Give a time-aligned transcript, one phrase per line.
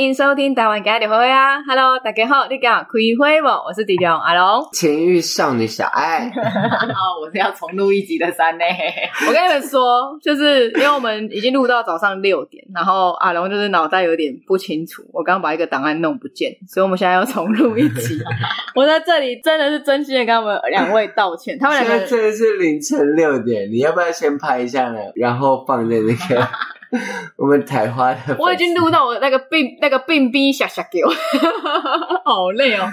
[0.00, 2.88] 欢迎收听台湾家的会啊！Hello，大家好，你讲开
[3.18, 3.48] 会不？
[3.48, 6.20] 我是迪龙阿龙， 情欲少女小爱。
[6.30, 8.64] 好，我是要重录一集的三呢。
[9.28, 18.18] 我跟你们说，就是因为我们已经录到早上六点，然后阿龙就是脑袋有点不清楚，我刚把一个档案弄不见，所以我们现在要重录一集。
[18.74, 24.98] 我在这里真的是真心的跟他们两位道歉，他们两个真的是凌晨六点，你要不要先拍一下呢？
[25.14, 26.48] 然后放在那个。
[27.36, 31.10] 我们台花的，我已经录到我那个病那个病逼下下给我，
[32.24, 32.88] 好累哦。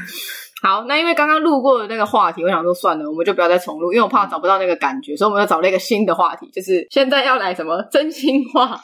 [0.61, 8.79] 好，那因为刚刚录过的那个话题，我想说算了，我们就不要再重录，因为我怕找不到那个感觉，所以我们要找了一个新的话题，就是现在要来什么真心话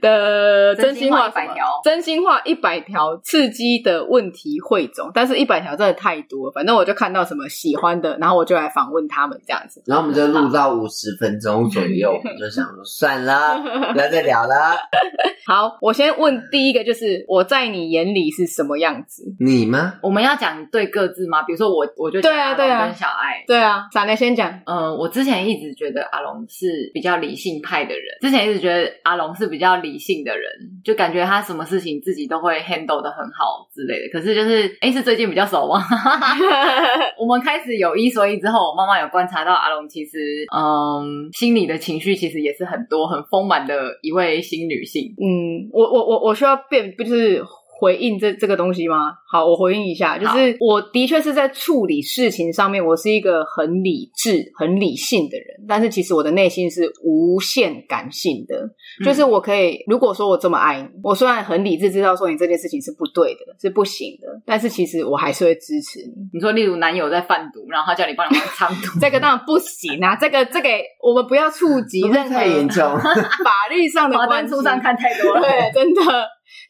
[0.00, 13.58] 的真心话一百条，真心话一百条刺激的问题汇总，但是一百条真的太多，反正我就看到什么喜欢的，然后我就来访问他们这样子，然后我们就录到五十分钟左右，我就想说算了，
[13.92, 14.76] 不要再聊了。
[15.46, 19.24] 好，我先问第一个，就是我在你眼里是什么样子？
[19.40, 19.94] 你吗？
[20.02, 21.44] 我们要讲对各自吗？
[21.44, 23.44] 比如说我，我就讲阿龙跟小爱。
[23.46, 24.50] 对啊，闪雷先讲。
[24.66, 30.50] 嗯，我之前一直觉得阿龙是比较理性派的人，之前一直觉得阿龙是比较理性的人，
[30.84, 34.08] 就感觉他什么事情自己都会 handle 的很好之类的。
[34.12, 35.80] 可是就是，哎，是最近比较熟吗？
[37.16, 40.18] 我们开始有一说一之后，我妈妈有观察到阿龙其实，
[40.52, 45.14] 嗯，心里的情绪其实也是很多、很丰满的一位新女性。
[45.16, 45.28] 嗯。
[45.38, 47.40] 嗯，我我我我需要变，不就是
[47.80, 49.12] 回应这这个东西吗？
[49.30, 58.56] 好，我回应一下，就是我的确是在处理事情上面，我是一个很理智、很理性的人，但是其实我的内心是无限感性的。
[59.00, 66.14] 嗯、就是我可以，如果说我这么爱你，我虽然很理智，知道说你这件事情是不对的，是不行的，但是其实我还是会支持你。
[66.32, 70.16] 你说，例如男友在贩毒，然后他叫你帮你藏毒， 这个当然不行啊！
[70.16, 70.68] 这个这个，
[71.00, 74.34] 我们不要触及任何太严重 法律上的关系。
[74.34, 76.02] 华灯初上看太多了，对，真的。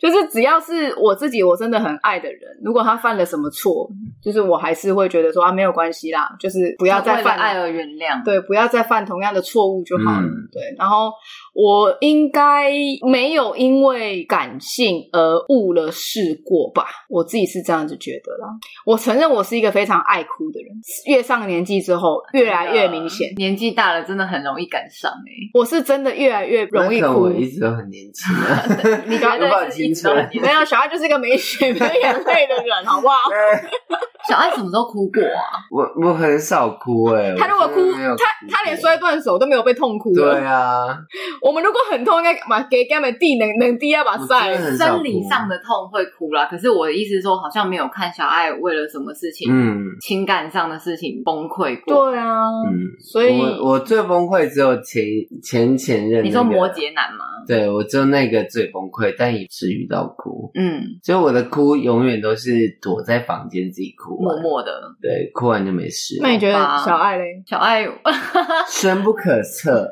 [0.01, 3.89] 就是只要是我自己，我真的很爱的人，如果他犯了什么错，
[4.23, 10.75] 就是我还是会觉得说啊，没有关系啦，就是不要再犯，爱而原谅，对，不要再犯同样的错误就好了，嗯、对。
[10.79, 11.13] 然后
[11.61, 12.71] 我应该
[13.03, 18.47] 没有因为感性而误了事过吧，我自己是这样子觉得啦。
[18.87, 20.73] 我承认我是一个非常爱哭的人，
[21.07, 25.51] 越上年纪之后越来越明显，年纪大了真的很容易感伤诶。
[25.53, 29.49] 我是真的越来越容易哭，我一直都很年轻啊， 你刚刚。
[29.69, 33.17] 青春没有，小爱就是一个没血没眼泪的人，好不好？
[34.29, 35.65] 小爱什么时候哭过啊？
[35.73, 37.37] 我我很少哭哎、欸。
[37.37, 40.13] 他如果哭，哭他他连摔断手都没有被痛哭。
[40.15, 40.87] 对啊，
[41.41, 44.57] 我们如果很痛，应该把给他们递能能递啊把塞。
[44.77, 52.11] 生理上的痛会哭啦，可是我的意思是说，好像没有看小爱为了什么事情，嗯，情感上的事情崩溃过。
[52.11, 55.05] 对啊，嗯，所以我我最崩溃只有前
[55.43, 56.23] 前前任、那个。
[56.23, 57.25] 你说摩羯男吗？
[57.47, 60.51] 对，我只有那个最崩溃，但也至于到哭。
[60.55, 64.18] 嗯，所以我的哭永远都是躲在房间自己哭。
[64.21, 66.19] 默默的，对，哭完就没事。
[66.21, 67.43] 那你觉得小爱嘞？
[67.47, 67.87] 小爱
[68.69, 69.91] 深不可测，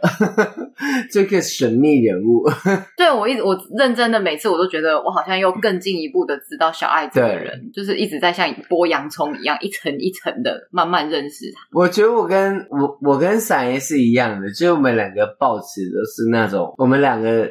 [1.10, 2.44] 这个神秘人物。
[2.96, 11.60] 对，我一直我认真的每次我都觉得我好像又更进一步的知道小爱这个人，就是一直在像剥洋葱一样一层一层的慢慢认识他。
[11.72, 17.48] 我觉得我跟我我跟闪爷是一样的，就我们两个抱持的是那种，我们两个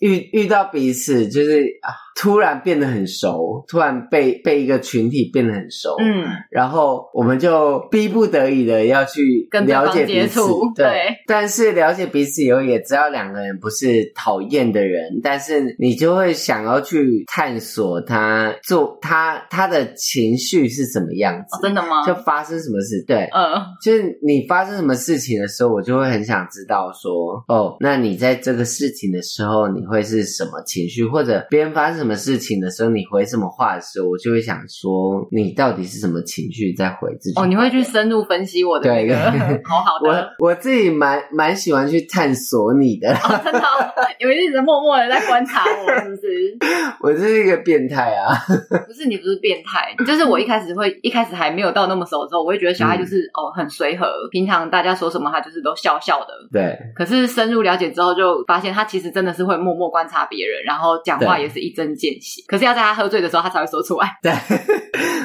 [0.00, 1.94] 遇遇到彼此就是啊。
[2.16, 10.40] 突然变得很熟，突然被被一个群体变得很熟，嗯，然后我们就逼不得已的要去了解彼此，
[10.74, 21.56] 对，对，但是了解彼此以后，也知道两个人不是讨厌的人，但是你就会想要去探索他做他他的情绪是什么样子。
[21.56, 22.04] 哦，真的吗？
[22.06, 23.02] 就发生什么事？
[23.06, 32.10] 对，嗯，就是你发生什么事情的时候，我就会很想知道说，哦，那你在这个事情的时候，你会是什么情绪，或者别人发生什么。
[32.20, 37.40] 事情的时候，你回什么话的时候，我就会想说，你到底是什么情绪在回自己？
[37.40, 40.34] 哦，你会去深入分析我的那个，对 好好的。
[40.38, 46.58] 我我自己蛮蛮喜欢去探索你的，哦、真的、哦， 因为一直默默的在观察我，是不是？
[47.00, 48.34] 我就是一个变态啊！
[48.86, 56.34] 不是，你不是变态，就是我一开始会，一开始还没有到那么熟的时候，我会觉得小爱就是、嗯、哦很随和，平常大家说什么他就是都笑笑的。
[56.52, 56.78] 对。
[56.94, 61.89] 可是深入了解之后，就发现他其实真的是会默默观察别人，然后讲话也是一针。
[61.94, 64.08] 见习，可是要在他喝醉的时候，他才会说出来。
[64.22, 64.32] 对，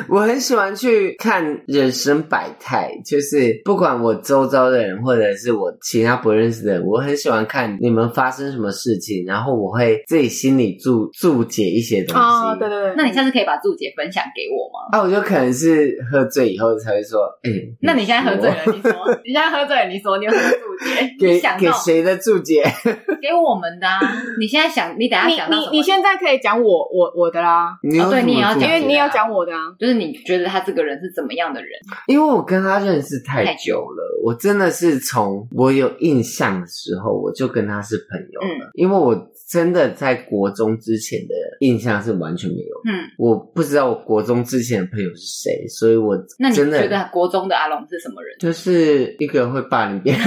[0.09, 12.21] 我很喜欢去看人生百态，就是不管我周遭的人，或者是我其他不认识的人，我很喜欢看你们发生什么事情，然后我会自己心里注注解一些东西。
[12.21, 14.97] 哦，对对对，那你下次可以把注解分享给我吗？
[14.97, 18.91] 啊，我就可能是喝醉以后才会说，哎、欸，那你现在喝醉了，你说，
[19.25, 21.15] 你现在喝醉了，你说，你有什么注解？
[21.19, 22.63] 给想给谁的注解？
[23.21, 23.99] 给我们的啊！
[24.39, 25.57] 你现在想，你等下想到？
[25.57, 27.77] 你你现在可以讲我我我的啦。
[27.83, 29.59] 你有对你也要讲，因为你也要讲我的啊。
[29.79, 31.69] 就是你觉得他这个人是怎么样的人？
[32.07, 38.71] 因为我跟他认识太久了，我真的是从我有印象的时候，我就跟他是朋友了。
[38.73, 39.15] 因为我。
[39.47, 42.75] 真的在国中之前的印象是完全没有。
[42.85, 48.35] 嗯，我不知道我国中之前的朋友是谁，所以我真的，那你觉得国中的阿龙是什么人？
[48.39, 50.21] 就是一个会霸凌别人，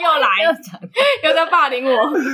[0.00, 0.80] 又来又讲
[1.24, 1.90] 又在霸凌我。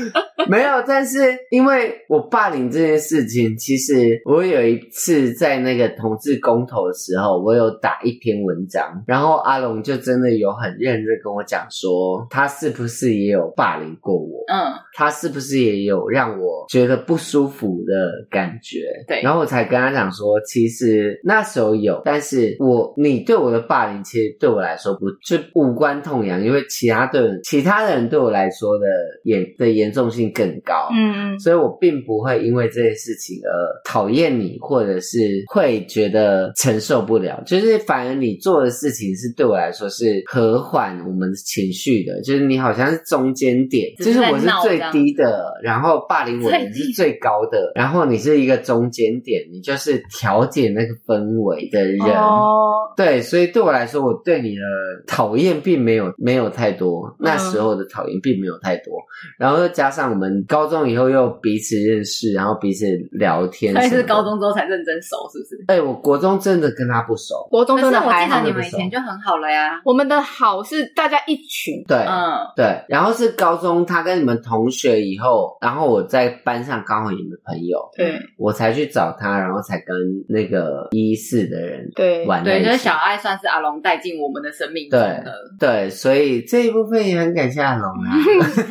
[0.49, 14.45] 没有，但是因为我霸凌这件事情，其实我有一次在那个同志公投的时候，我有打一篇文章，然后阿龙就真的有很认真跟我讲说，他是不是也有霸凌过我？
[14.47, 16.06] 嗯，他是不是也有？
[16.09, 18.79] 让我觉得不舒服的感觉，
[19.09, 28.87] 对，然后我才跟他讲说，其实那时候有，但是我你对我的霸凌，其实对我来说不就无关痛痒，因为其他的其他的人对我来说的
[29.25, 33.50] 严的严重性更高，嗯，所以我并不会因为这件事情而
[33.85, 45.75] 讨厌你，或者是会觉得承受不了，就是反而你做的事情是对我来说是和缓我们情绪的，就是你好像是中间点，就是我是最低的，然后。
[45.76, 52.00] 然后霸凌我的人是最高的，然后你是一个中间点，你就是调解那个氛围的人。
[52.17, 54.62] 哦，对，所以对我来说，我对你的
[55.06, 58.94] 讨厌并没有没有太多，那时候的讨厌并没有太多。
[59.38, 63.75] 然后又加上我们高中以后又彼此认识，然后彼此聊天。
[63.75, 65.64] 所以是高中之后才认真熟，是不是？
[65.69, 68.38] 哎，我国中真的跟他不熟，国中真的还好。
[68.38, 69.82] 我记得你们以前就很好了呀。
[69.84, 72.82] 我们的好是大家一群，对，嗯，对。
[72.88, 75.55] 然后是高中他跟你们同学以后。
[75.67, 79.97] 然后我在班上刚好有个朋友，对，我才去找他，然后才跟
[80.29, 82.45] 那个一四的人对玩。
[82.45, 85.25] 对，就是小爱算是阿龙带进我们的生命中的。
[85.59, 88.15] 对，对，所以这一部分也很感谢阿龙啊。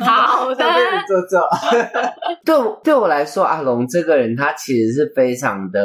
[0.00, 0.64] 好的，
[1.06, 1.46] 坐坐。
[2.46, 5.82] 对，对我来说，阿龙这个人他其实是非常的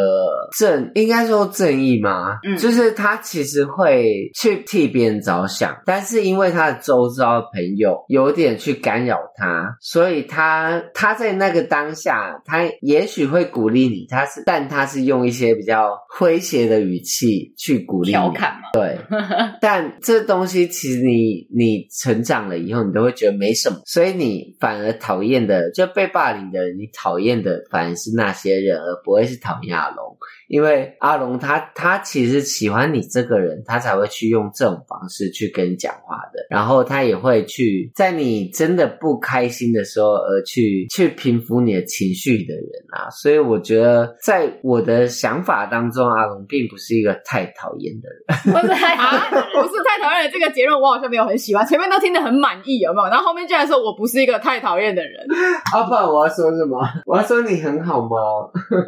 [0.58, 2.38] 正，应该说正义嘛。
[2.48, 10.22] 嗯，就是他其实会去替别人着想，但是因为他的周遭的朋友有点去干扰他，所以。
[10.22, 18.70] 他他在那个当下，他也许会鼓励你，他是，但他是用一些比较诙谐的语气去鼓励你，调侃嘛。
[18.74, 18.98] 对，
[19.62, 30.18] 但这东西其实你你成长了以后，你都会觉得没什么，所以你反而讨厌的就被霸凌的人，你讨厌的反而是那些人，而不会是讨厌阿龙。
[30.52, 36.46] 因为阿龙他他其实喜欢你这个人，他才会去用这种方式去跟你讲话的。
[36.50, 43.10] 然后他也会去在你真的不开心的时候，而去去平复你的情绪的人啊。
[43.12, 48.22] 所以我觉得，在我的想法当中，阿龙并不是一个太讨厌的人。
[48.52, 49.22] 不是太讨厌，
[49.54, 51.66] 不是太讨厌的这个结论，我好像没有很喜欢。
[51.66, 53.08] 前面都听得很满意，有没有？
[53.08, 55.26] 然后后面居然说我不是一个太讨厌的人。
[55.72, 56.78] 阿爸，我要说什么？
[57.06, 58.18] 我要说你很好吗？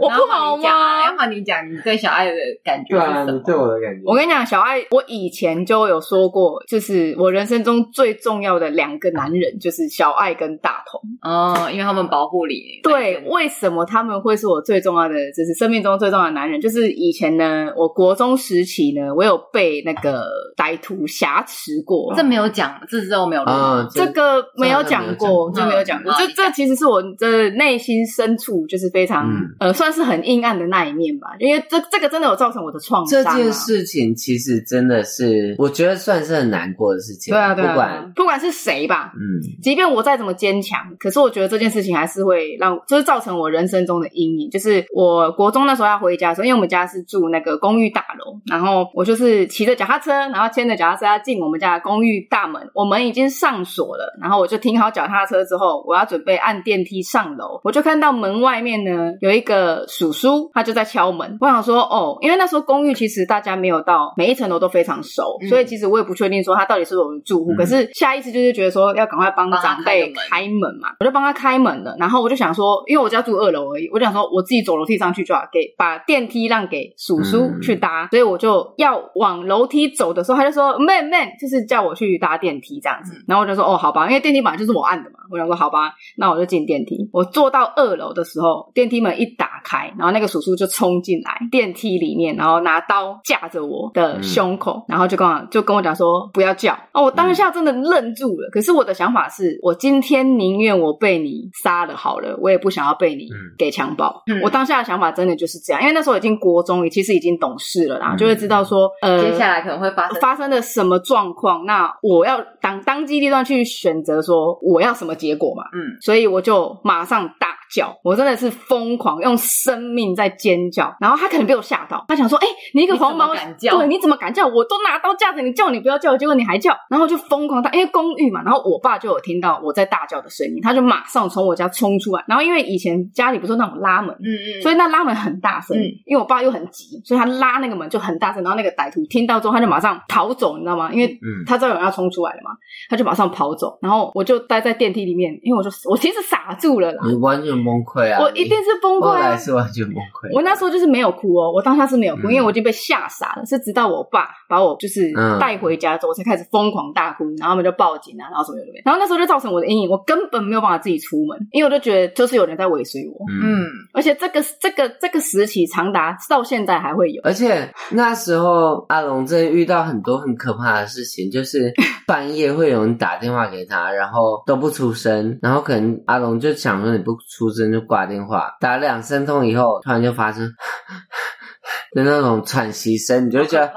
[0.01, 1.15] 我不好吗？
[1.17, 1.52] 要你讲。
[1.61, 2.31] 你对小爱的
[2.63, 3.25] 感觉是什么？
[3.25, 4.01] 对啊，对我的感觉。
[4.05, 11.01] 我跟你讲，小爱，我以前就有说过，就是我人生中最重要的两个男人，就是小爱跟大同。
[11.21, 12.55] 哦，因为他们保护你。
[12.83, 16.59] 对，为什么他们会是我最重要的，就是生命中最重要的男人？
[16.59, 20.23] 就是以前呢，我国中时期呢，我有被那个
[20.57, 22.13] 歹徒挟持过。
[22.15, 23.51] 这没有讲，这之后没有录。
[23.51, 26.13] 嗯，这个没有讲过，这没有讲过。
[26.13, 29.29] 这这其实是我的内心深处，就是非常
[29.59, 33.35] 呃，算是很阴暗的那一面吧，因为这这个真的有造成我的创伤、啊。
[33.35, 37.33] 这件事情其实真的是，我觉得算是很难过的事情。
[37.33, 44.49] 对啊，对啊，不管不管是谁吧，嗯，即便我再怎么坚强，可是我觉得这件事情还是会让，就是造成我人生中的阴影。
[44.49, 61.83] 就是我国中那时候要回家的时候，因为我们家是住那个公寓大楼，然后我就是骑着脚踏车，然后牵着脚踏车要进我们家的公寓大门，我门已经上锁了，然后我就停好脚踏车之后，我要准备按电梯上楼，我就看到门外面呢有一个叔叔，他就在敲门，我想说。
[61.83, 67.51] 哦，因为那时候公寓其实大家没有到每一层楼都非常熟，嗯、所以其实我也不确定说他到底是不是我的住户。
[67.51, 71.95] 嗯、可是下意识就是觉得说要赶快帮长辈开门嘛，我就帮他开门了。
[71.99, 78.05] 然后我就想说，因为我家住二楼而已，我就想说我自己走楼梯上去就好，给把电梯让给叔叔去搭。
[78.05, 83.13] 嗯、所以我就要往楼梯走的时候，他就说 man man，就是叫我去搭电梯这样子。
[83.27, 85.19] 然后我就说哦，好吧，因为电梯本来就是我按的嘛。
[85.29, 87.09] 我想说好吧，那我就进电梯。
[87.11, 91.12] 我坐到二楼的时候，电梯门一打开，然后那个叔叔就冲进。
[91.13, 98.47] 进来电梯里面，然后拿刀架着我的胸口，嗯、然后就跟我就跟我讲说不要叫哦，我当下真的愣住了。
[98.47, 103.27] 嗯、可是我的想法是，我今天宁愿我被你杀了好了，我也不想要被你
[103.57, 104.23] 给强暴。
[104.27, 115.63] 嗯、我当下的想法真的就是这样，因为那时候已经国中，其实已经懂事了啦，嗯、就会知道说呃接下来可能会发生发生的什么状况，那我要当当机立断去选择说我要什么结果嘛。
[115.73, 120.95] 嗯，所以我就马上大叫，我真的是疯狂用生命在尖叫。
[120.99, 124.45] 然后他可能被我吓到，他想说：“哎、欸，你一个黄毛，敢叫对，你怎么敢叫？
[124.45, 128.43] 我都拿刀架着你，叫你不要叫，结果你还叫。”然后就疯狂大，因为公寓嘛。
[128.43, 132.23] 然后我爸就有听到我在大叫的声音，他就马上从我家冲出来。
[132.27, 135.75] 然后因为以前家里不是那种拉门，嗯嗯，所以那拉门很大声。
[135.77, 138.43] 嗯、因为我爸又很急，所以他拉那个门就很大声。
[138.43, 140.91] 然后那个歹徒听到之后，他就马上逃走，你知道吗？
[140.93, 142.51] 因为他知道有人要冲出来了嘛，
[142.89, 143.77] 他就马上跑走。
[143.81, 148.19] 然后我就待在电梯里面，因为我就我其实傻住了啦，你完全崩溃啊！
[148.21, 149.11] 我一定是崩溃啊！
[149.11, 150.33] 后来是完全崩溃。
[150.33, 153.45] 我那时候就是没有哭哦，我当下是没有哭，嗯、因为我已经被吓傻了。
[153.45, 158.71] 是直到我爸把我就是带回家之后，我才开始疯狂大哭，然后他们就报警啊，然后什么什么。
[158.85, 163.25] 然后那时候就造成我的阴影，我根本没有办法自己出门，因为我就觉得就是有人在尾随我。
[163.29, 167.21] 嗯，而且这个这个这个时期长达到现在还会有。
[167.23, 171.71] 而且那时候阿龙真的遇到很多很可怕的事情，就是
[172.07, 180.47] 半夜会有人打电话给他，然后都不出声，然后可能阿龙就想说你不出出声就挂电话，打两声通以后，突然就发生
[181.95, 183.73] 就那种喘息声，你就觉得。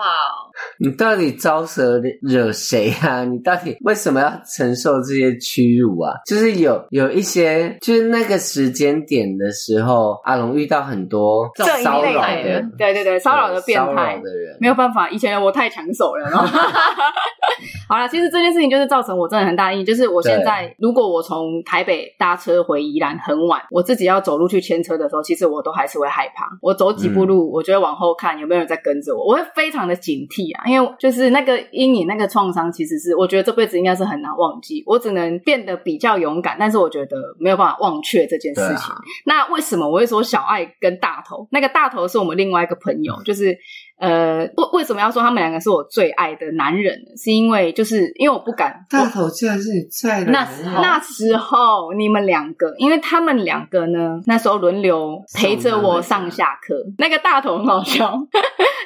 [0.78, 3.24] 你到底招惹惹谁啊？
[3.24, 6.12] 你到底为什么要承受这些屈辱啊？
[6.26, 16.26] 就是有有一些，就是那个时间点的时候，阿龙遇到很多骚扰的，对对对，骚扰的变态的人，没有办法，以前我太抢手了。
[17.88, 26.46] 好了，其实这件事情就是造成我真的很大意，就是我现在如果我从台北搭车回宜兰很晚，我自己要走路去牵车的时候，其实我都还是会害怕。
[26.60, 30.64] 我走几步路，我就会往后看有没有人在跟着我，我会非常的警惕啊。
[30.66, 34.82] 因为就是那个阴影、那个创伤，其实是我觉得这辈子应该是很难忘记。
[34.86, 38.90] 我只能变得比较勇敢，但是我觉得没有办法忘却这件事情。
[38.90, 41.46] 啊、那为什么我会说小爱跟大头？
[41.50, 43.56] 那个大头是我们另外一个朋友，就是。
[43.98, 47.16] 呃，为为什么要说他们两个是我最爱的男人呢？
[47.16, 48.84] 是因为就是因为我不敢。
[48.90, 50.46] 大头竟然是你在的那
[50.82, 56.74] 那时候，你们两个，因为他们两个呢，那时候轮流陪着我上下课。
[56.98, 58.12] 那个大头很好笑，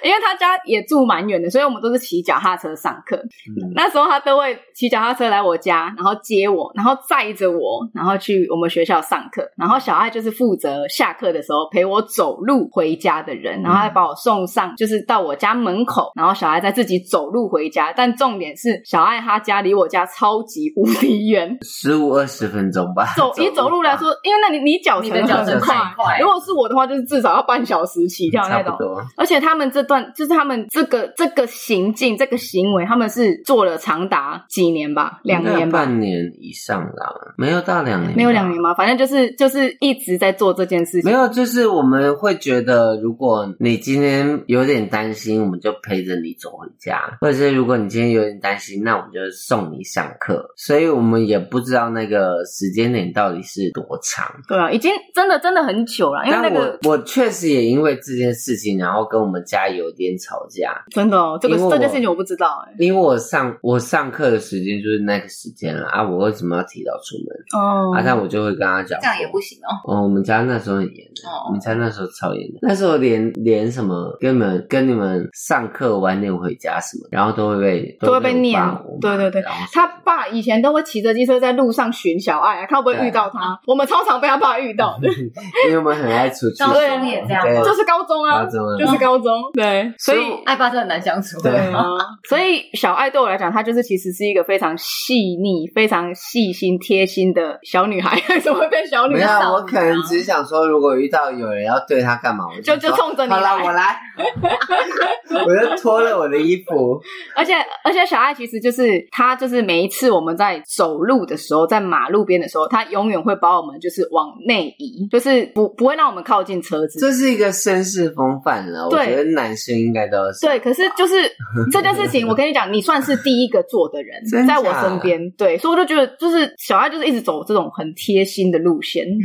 [0.02, 3.16] 因为他家也住蛮远的，所以我们都是骑脚踏车上课。
[3.16, 9.42] 嗯、那时候他都会骑脚踏车来我家，然后接我，然后载着我，然后去我们学校上课。
[9.56, 15.00] 然后小爱就是负责下课的时候陪我走路回家的人，然后还把我送上就是。
[15.10, 17.92] 到我家门口，然后小爱再自己走路回家。
[17.96, 23.12] 但重点是，小爱他家离我家超级无敌远，十五二十分钟吧。
[23.16, 28.76] 走以走路来说，因为那你你脚程很快，快如果是我的话，就是至少要半小时起跳那种。
[29.16, 38.72] 而且他们这段就是他们这个这个行径这个行为，他们是做了长达几年吧，两年吧，半年以上啦，没有到两年，没有两年吗？
[38.74, 41.10] 反正就是就是一直在做这件事情。
[41.10, 50.46] 没有，就是我们会觉得，如果你今天有点担心，我们就陪着你走回家，或者是如果你今天有点担心，那我们就送你上课。
[50.56, 54.26] 所以我们也不知道那个时间点到底是多长。
[54.46, 56.24] 对啊，已经真的真的很久了。
[56.26, 60.82] 因为那个我我确实也因为这件事情，然后跟我们家有点吵架。
[60.90, 62.74] 真的哦，这个这件事情我不知道哎。
[62.80, 67.62] 因为我上我上课的时间就是那个时间了啊，我为什么要提早出门？
[67.62, 69.70] 哦，啊，但我就会跟他讲，这样也不行哦。
[69.86, 75.20] 哦，我们家那时候很严的，哦，我们家那时候超严的，那时候连连什么跟你们跟你们。
[75.32, 78.60] 上课晚点回家什么，然后都会被都会被念，
[79.00, 79.42] 对对对。
[79.72, 83.60] 他爸以前都会骑着机车在路上寻小爱，看会不会遇到他。
[83.66, 85.08] 我们超常被他爸遇到的，
[85.66, 86.64] 因为我们很爱出去。
[86.64, 89.40] 高中也这样，就是高中啊，就是高中。
[89.52, 91.40] 对，所以爱爸是很难相处。
[91.40, 91.84] 对啊，
[92.28, 98.20] 所以小爱对我来讲，她就是其实是一个非常细腻、非常细心、贴心的小女孩。
[98.30, 99.38] 为什么会变小女孩？
[99.38, 103.96] 没有， 我可能只想说，如果遇到有人要对她干嘛，我就就冲着你来，我来。
[105.46, 107.00] 我就脱了我的衣服，
[107.36, 116.98] 而且而且小爱其实就是她，就是每一次我们在走路的时候，在马路边的时候，她永远会把我们就是往内移，就是不不会让我们靠近车子。
[116.98, 120.46] 这是一个绅士风范了，我觉得男生应该都是。
[120.46, 121.14] 对，可是就是
[121.70, 129.20] 这件事情，我跟你讲，你算是第一个做的人， 在我身边，对，所以我就觉得，就是小爱就是一直走这种很贴心的路线，嗯，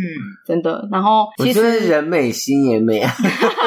[0.45, 0.87] 真的。
[0.91, 3.11] 然后其实人美心也美啊，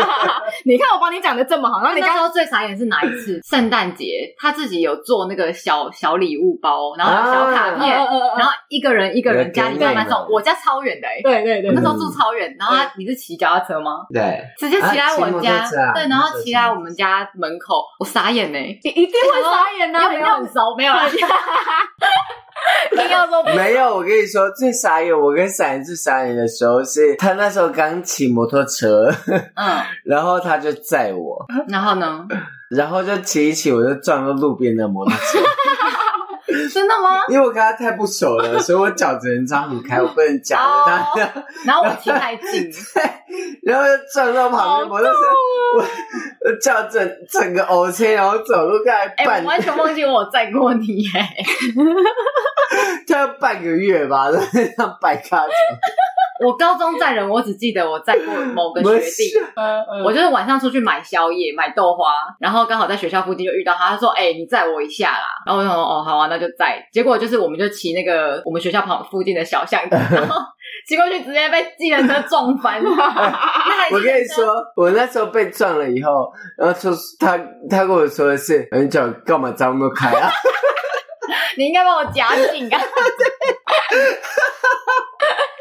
[0.65, 3.41] 你看我帮你讲的这么好，然后你刚刚说最傻眼是哪一次？
[3.45, 10.19] 圣诞节他自己有做那个小小礼物包，然后小卡片，然后一个人一个人家里慢慢送。
[10.31, 12.55] 我家超远的哎，对对对，那时候住超远。
[12.59, 14.07] 然后他你是骑脚踏车吗？
[14.13, 21.03] 对，直接骑来我家，对，然后骑来我们家门口，我傻眼呢，你一定会 傻眼啊，没有很熟， 没有了。
[23.11, 29.11] 要说没有，我跟你说最傻眼，我跟闪人最傻眼的时候是他那时候刚骑摩托车，
[29.55, 32.27] 嗯， 然后他就载我，然后呢，
[32.71, 35.39] 然后就骑一骑，我就撞到路边的摩托车。
[36.73, 37.21] 真的吗？
[37.29, 41.45] 因为我跟他太不熟了，所以我脚只能张很开，我不能夹着他。
[41.67, 43.03] 然后我踢太近， 对，
[43.63, 45.13] 然后就撞到旁边我就是，
[46.47, 51.37] 我脚整整个欧车，然后走路大概半，完全忘记我载过你哎，
[53.07, 55.53] 他要半个月吧，在那上摆咖走。
[56.41, 59.33] 我高中载人，我只记得我载过某个学弟，
[60.05, 70.41] 我就是晚上出去买宵夜，买豆花，然后刚好在学校附近就遇到他，他说：“哎，你载我一下啦。”然后我就说：“哦，好啊，那就载。”结果就是我们就骑那个我们学校旁附近的小巷子，然后
[70.87, 72.83] 骑过去直接被计程车撞翻。
[73.91, 77.37] 我跟你说，我那时候被撞了以后，然后说他
[77.69, 80.31] 他跟我说的是：“你脚干嘛这么开啊？”
[81.59, 82.81] 你应该帮我夹紧啊！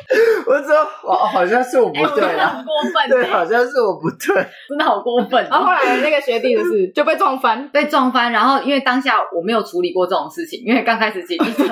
[0.48, 0.86] 我说，
[1.16, 4.36] 好像是我不对啊，很过分， 对，好像是我不对，
[4.70, 5.46] 真的好过分。
[5.50, 8.32] 然后后来那个学弟的事 就被撞翻，被撞翻。
[8.32, 11.64] 然后因为当下我没有处理过这种事情，因为刚开始骑机车，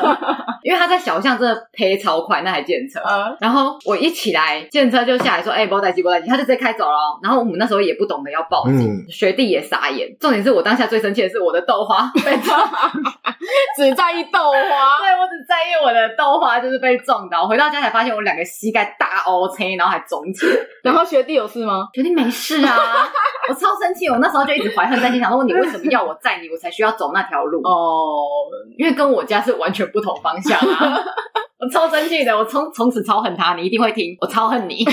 [0.64, 3.38] 因为他在小巷真的赔超快，那台计程车。
[3.40, 6.98] 然后我一起来，电车就下来说：“哎，不要再骑，不要再骑。”他就直接开走了。
[7.24, 10.14] 然后我们那时候也不懂得要报警，学弟也傻眼。
[10.20, 12.60] 重点是我当下最生气的是我的豆花被撞，
[13.78, 17.48] 只在意豆花，对，我只在意我的豆花就是被撞到。
[17.48, 20.58] 回到家才发现我两个膝盖大凹青，然后还肿起来。
[20.84, 21.88] 然后学弟有事吗？
[21.94, 23.08] 学弟没事啊。
[23.48, 28.26] 我超生气，我那时候就一直怀恨在心，想说你为什么要我载你，我才需要走那条路哦？
[28.78, 31.00] 因为跟我家是完全不同方向啊。
[31.58, 34.84] 我超生气的，我从从此超恨他，你一定会听，我超恨你。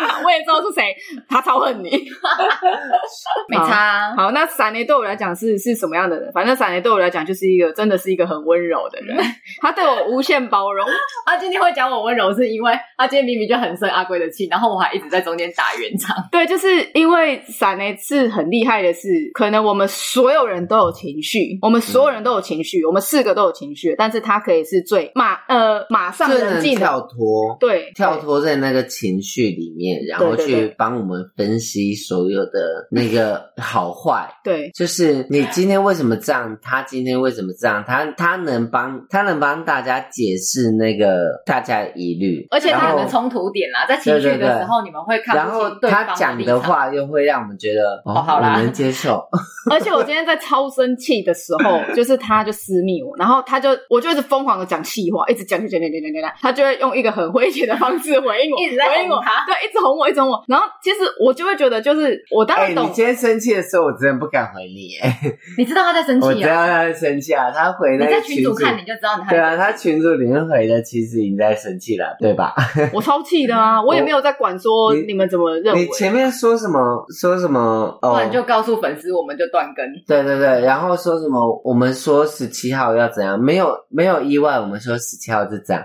[0.24, 0.94] 我也知道是谁，
[1.28, 1.90] 他超恨你，
[3.48, 4.14] 没差。
[4.16, 6.30] 好，那闪雷对我来讲是是什么样的人？
[6.32, 9.16] 反正闪雷对我来讲就是一个，真的是一个很温柔的人。
[9.60, 10.86] 他对我无限包容。
[11.26, 16.16] 他今天会讲我温柔，是因为他今天明明就很生阿贵的气，然后我还一直在中间打圆场。
[16.30, 29.81] 对，就是因为闪雷是很厉害的是，可能我们所有人都有情绪，我们所有人都有情绪，我们四个都有情绪，但是他可以是最马呃马上冷静跳脱，对，跳脱在那个情绪里面。
[30.08, 49.26] 然后去帮我们分析所有的那个好坏， 对，就是你今天为什么这样，他今天为什么这样，他他能帮他能帮大家解释那个大家的疑虑，而且他有个冲突点啦，在情绪的时候你们会看，然后他讲的话又会让我们觉得哦，好啦，能接受。
[49.70, 59.96] 而且我今天在超生气的时候，就是他就私密我，然后他就我就一直疯狂的讲气话，一直讲讲讲讲讲讲讲，他就会用一个很诙谐的方式回应我，一直在回应我，对，一直哄。
[59.96, 62.84] 我一种我，然后其实我就会觉得，就是我当然懂。
[62.84, 64.96] 欸、你今天生气的时候，我真的不敢回你。
[65.00, 65.18] 哎，
[65.56, 66.30] 你知道他在生气啊？
[66.30, 69.28] 我知道他在生气啊，他回那个群主看你就知道你。
[69.28, 72.54] 对啊，他群主里面回的其实已经在生气了，对吧？
[72.92, 73.80] 我超气的啊！
[73.84, 75.80] 我也没有在管说你们怎么认为。
[75.80, 77.04] 你，你前面说什么？
[77.20, 77.98] 说什么？
[78.02, 79.84] 哦，不然就告诉粉丝，我们就断更。
[80.06, 81.60] 对对对，然后说什么？
[81.64, 83.38] 我们说十七号要怎样？
[83.40, 85.82] 没有没有意外，我们说十七号就这样。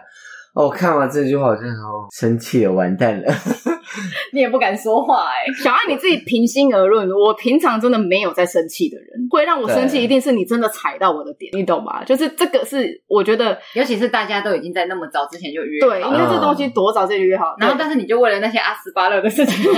[0.58, 3.32] 哦，看完这句话，好像哦，生气了，完蛋了。
[4.34, 12.04] 你也不敢说话哎、欸，小爱你自己平心而论，我平常真的没有在生气的人，会让我生气，一定是你真的踩到我的点，你懂吗？
[12.04, 19.72] 就是这个是我觉得，尤其是大家都已经在那么早之前就约好，对，因为这东西多早就约好，然后但是你就为了那些阿斯巴勒的事情，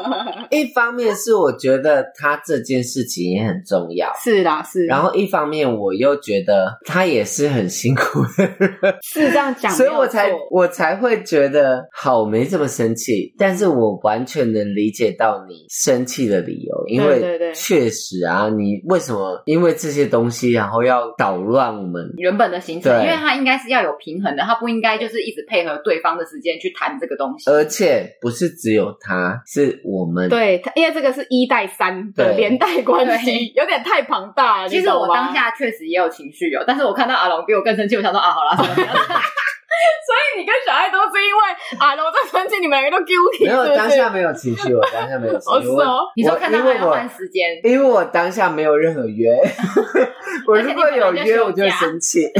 [0.50, 22.92] 一方面是我觉得他这件事情也很重要，是啦是，然后一方面我又觉得他也是很辛苦的人，是这样讲， 所以我才我才会觉得好，没这么生气，但是我完全能理解到你生气的理由，因为确实啊，你为什么因为这些东西，然后要捣乱我们原本的行程？
[23.02, 27.50] 因为他应该是要有平衡的，他不应该就是一直配合对方的时间去谈这个东西。
[27.50, 34.68] 而且不是只有他，是我们对，因为这个是一带三的连带关系，有点太庞大了。
[34.68, 38.86] 其实我当下确实也有情绪有，但是我看到阿龙比我更生气，我想说啊，好啦，什么所以
[40.36, 41.40] 你跟小爱都是因为
[41.78, 43.46] 啊，我在生气，你们两个都 guilty。
[43.46, 45.68] 没有，当下没有情绪，我 当下没有情绪。
[45.68, 49.34] 我你说看到还要换时间，因为我当下没有任何约。
[50.46, 52.20] 我如果有约，我就会生气。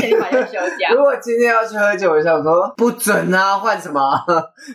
[0.95, 4.01] 如果今天要去喝酒，我想说不准啊，换什么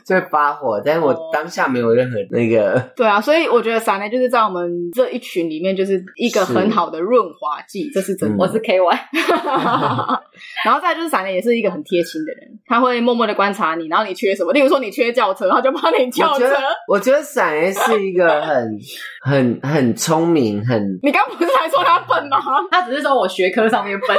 [0.05, 0.81] 就会发火。
[0.83, 2.77] 但是我当下没有任何那个。
[2.95, 8.35] 对啊，所以我觉得闪雷就是在我们这一群里面，就是一个很好的润滑剂，这是真的。
[8.37, 8.97] 我是 KY。
[10.65, 16.49] 然后再就是闪雷也是一个很贴心的人，他会默默的观察你，然后你缺什么，例如说你缺轿车，他就帮你叫车。
[16.87, 18.79] 我觉得闪雷是一个很
[19.21, 20.81] 很很聪明，很。
[21.03, 22.37] 你刚不是还说他笨吗？
[22.71, 24.17] 他只是说我学科上面笨，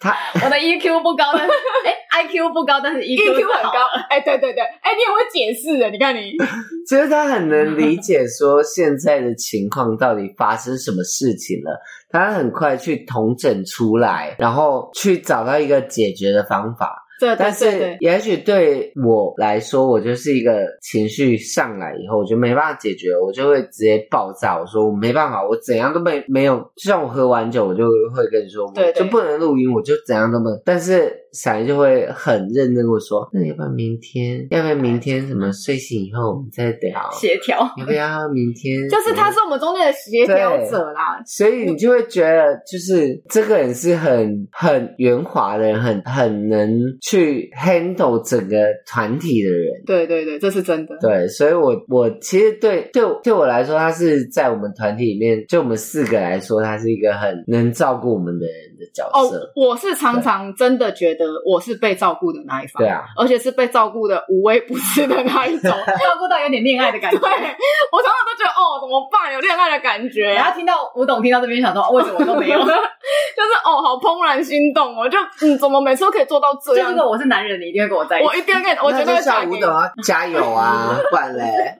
[0.00, 1.52] 他我的 EQ 不高，但是
[1.84, 3.86] 哎 IQ 不高，但是 EQ, EQ 很高。
[4.08, 6.32] 哎，对对对，哎，你也会解释的，你看你，
[6.88, 11.78] 其实他很能理解说现在的情况到底发生什么事情了。
[12.10, 17.01] 他很快去统整出来，然后去找到一个解决的方法。
[17.26, 24.58] 对，但是也许对我来说，我就是一个情绪上来以后，我就没办法解决，我就会直接爆炸。
[24.58, 26.58] 我说我没办法，我怎样都没没有。
[26.76, 30.60] 就像我喝完酒，我就会跟你说，对，就不能录音，我就怎样都不能。
[30.64, 31.21] 但是。
[31.32, 34.46] 闪雷就会很认真跟我说：“那要不要明天？
[34.50, 35.26] 要不要明天？
[35.26, 37.58] 什么睡醒以后我们再聊 协调？
[37.78, 38.86] 要不要明天？
[38.90, 41.22] 就是他是我们中间的协调者啦。
[41.26, 46.68] 所以你就会觉得，就是这个人是很很圆滑的人，很很能
[47.00, 49.82] 去 handle 整个团体的人。
[49.86, 50.96] 对对对，这是真的。
[51.00, 59.38] 对，所以我我其实对对对我来说，他是在我们团体里面，就我们四个来说，他是一个很能照顾我们的人的角色。
[59.38, 61.22] 哦，我是常常真的觉得。
[61.44, 67.18] 我是被照顾的那一方，对啊，而且是被照顾的无微不至的那一种， 照顾到有点恋爱的感觉。
[67.20, 69.32] 对，我常常都觉得哦，怎么办？
[69.32, 70.32] 有恋爱的感觉。
[70.34, 72.58] 然后听到吴董听到这边，想说为什么都没有？
[72.62, 76.90] 就是哦，好怦然心动哦，就嗯，怎么每次都可以做到这样？
[76.90, 78.28] 如果我是男人，你一定会跟我在一起。
[78.28, 81.78] 我一定会跟，我绝对会叫吴董啊，加油啊，不然嘞？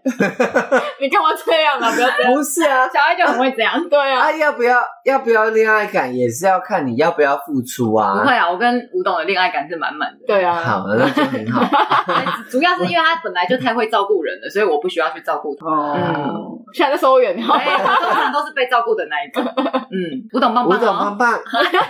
[1.00, 1.90] 你干嘛这样啊？
[1.94, 2.32] 不要这样。
[2.32, 3.88] 不是啊，小爱就很会这样。
[3.88, 8.20] 对啊，啊，要不要要不要恋爱感，也是要看你要不要付出啊。
[8.20, 10.18] 不会啊，我跟吴董的恋爱感是满满的。
[10.26, 11.62] 对啊，好，那就很好。
[12.50, 15.66] 主要是因为他本来就太会照顾人了，所以我不需要去照顾他。
[15.66, 19.42] 哦，现在在收远，了，通常都是被照顾的那一个。
[19.92, 21.32] 嗯，吴董棒棒，吴董棒棒。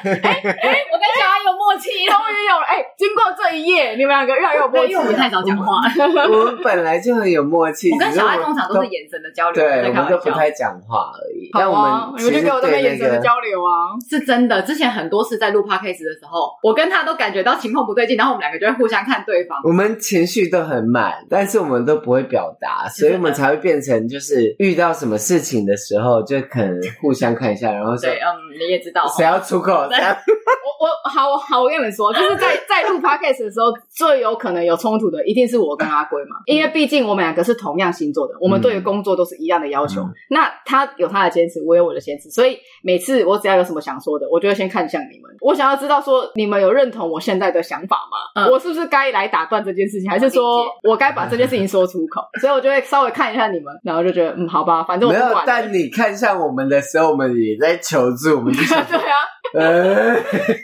[0.02, 2.66] 哎哎，我跟小爱有默契，终于有了。
[2.66, 5.80] 哎，经过这一夜，你们两个越来越有默契，因为我们太少讲话。
[6.28, 11.48] 我们本来就很有默契，我跟小爱通常都是眼神的交流，对，我们就不太讲话而已。
[11.52, 14.60] 但我们你们就给我这个眼神的交流啊，是真的。
[14.62, 19.58] 之前很多次在录 podcast 的时候，我跟他都感觉到情况不对劲，然后我们两个就会互相看对方。
[19.64, 28.26] 我们情绪都很满，但是我们都不会表达， 所以我们才会变成就是遇到什么事情的时候，就可能互相看一下，然后说，对，嗯，
[28.58, 29.88] 你也知道，谁要出口？
[29.88, 40.00] 对我我好好，我跟你们说，就是在在录 podcast 的时候，最有可能有冲突的，一定是我跟阿龟嘛，因为毕竟我们两个是同样星座的，我们对于工作都是一样的要求。
[40.00, 48.42] 嗯、那他有他的坚持，我有我的坚持，所以每次我只要有什么想说的，我就会先看向你们，我想要知道说你们有认同我现在的想法吗？
[48.42, 52.22] 嗯、我是不是该来打断这件事情，还是说我该把这件事情说出口？
[52.40, 55.32] 所以我就会稍微看一下你们，然后就觉得嗯，好吧，反正我不管。
[55.32, 59.18] 没有，但你看向我们的时候，我们也在求助，我们就对啊，
[59.54, 60.14] 呃，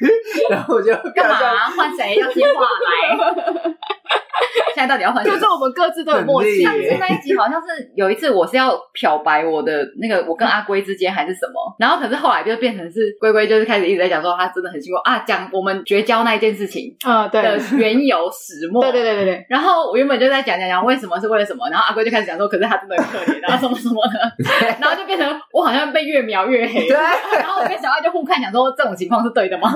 [0.51, 1.37] 然后我就干嘛？
[1.77, 3.75] 换谁要接话来？
[4.75, 5.25] 现在到底要换？
[5.25, 6.63] 就是我们各自都有默契。
[6.63, 11.77] 上次那一集好像是有一次，我是要漂白我的那个，我跟阿龟之间还是什么？
[11.79, 18.83] 然后可是后来就变成是龟龟，就是开始一直在讲说他真的很辛苦啊，讲我们绝交那一件事情啊，对的缘由始末。
[18.83, 19.47] 对对对对对。
[19.49, 24.35] 然后我原本就在讲讲讲为什么是为了什么，然后阿龟就开始讲说，可是他真的很可怜，然后 什么什么的，
[24.81, 26.87] 然后就变成我好像被越描越黑。
[26.87, 26.97] 对。
[27.39, 29.73] 然后我跟小爱就互看，讲说这种情况是对的吗？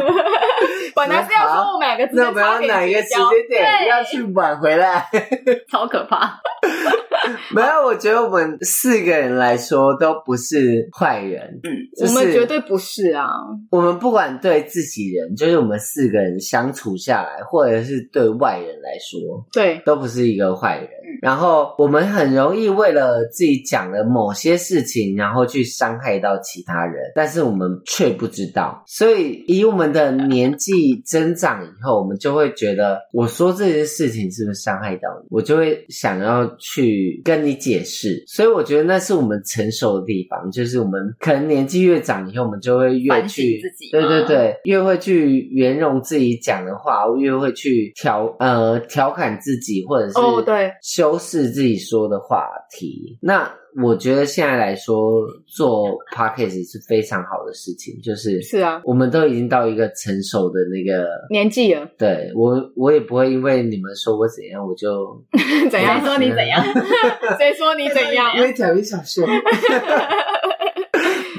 [0.94, 5.04] 本来是要说我们两个之间差点哪一个时间点要去挽回来。
[5.70, 6.40] 超可怕！
[7.54, 11.60] 没有，我觉得我们四个人来说都不是坏人。
[11.62, 11.70] 嗯，
[12.06, 13.28] 我们绝对不是啊。
[13.70, 20.88] 我们不管对自己人，就是我们四个人相处下来，或者是对外人来说，对，都不是一个坏人。
[21.20, 28.82] 然后我们很容易为了自己讲的某些事情，然后去伤害到其他人，但是我们却不知道。
[28.86, 35.28] 所以，以我们的年纪增长以后，我们就会觉得，我说这些事情是不是伤害到你？
[35.30, 38.22] 我就会想要去跟你解释。
[38.26, 50.70] 所以，我觉得那是我们成熟的地方，就是我们可能年纪越长以后，我们就会越去自己，对对对，越会去圆融自己讲的话，越会去调呃调侃自己，或者是哦对。
[51.02, 53.18] 修饰自己说的话题。
[53.20, 61.88] 那我觉得现在来说做 podcast 是非常好的事情，就是是啊，我们都已经到一个成熟的那个年纪了。
[61.98, 65.20] 对，我，我也不会因为你们说我怎样，我就
[65.72, 66.62] 怎样说你怎样，
[67.36, 68.30] 谁说你怎样？
[68.38, 69.26] 因为讲一小说。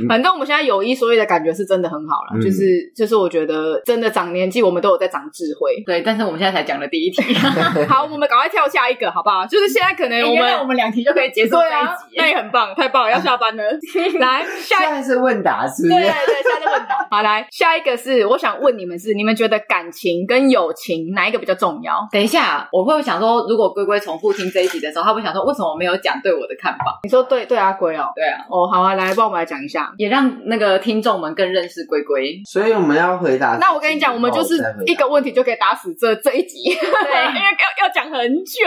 [0.08, 5.82] 反正我们现在有一说一的感觉是真的很好了，嗯，就是就是我觉得真的长年纪，我们都有在长智慧。
[5.86, 7.22] 对，但是我们现在才讲了第一题，
[7.88, 9.46] 好，我们赶快跳下一个，好不好？
[9.46, 13.64] 就是现在可能我们、欸、我们两题就可以结束这一集，啊，那也很棒，太棒了，要下班了。
[14.20, 15.96] 来，下一个是问答是不是？
[15.96, 17.08] 对对对，现在是问答。
[17.12, 22.08] 好，来下一个是我想问你们是，你们觉得感情跟友情哪一个比较重要？
[22.12, 27.00] 等一下，我会想说，如果龟龟重复听这一集的时候，他会想说，为什么我没有讲对我的看法？
[27.04, 30.74] 你说对对啊龟哦，对啊，哦好啊，来帮我们来讲一下，也让那个。
[30.84, 33.58] 听众们更认识龟龟，所以我们要回答。
[33.58, 38.60] 那我跟你讲，我们就是一个问题就可以打死这这一集，对， 因为要要讲很久。